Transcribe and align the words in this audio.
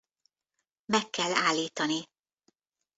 Meg 0.85 1.09
kell 1.09 1.33
állítani! 1.33 2.05